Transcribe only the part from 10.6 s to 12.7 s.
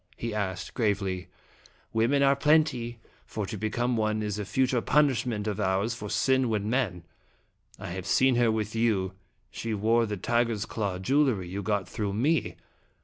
claw jewelry you got through me.